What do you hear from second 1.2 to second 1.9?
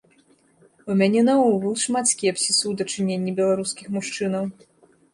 наогул